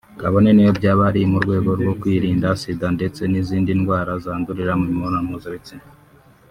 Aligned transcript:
kabone 0.21 0.49
niyo 0.53 0.71
byaba 0.79 1.03
ari 1.09 1.21
mu 1.31 1.37
rwego 1.43 1.69
rwo 1.79 1.93
kwirinda 2.01 2.47
Sida 2.61 2.87
ndetse 2.97 3.21
n’izindi 3.31 3.71
ndwara 3.79 4.11
zandurirwa 4.23 4.73
mu 4.79 4.85
mibonano 4.91 5.27
mpuzabitsina 5.29 5.85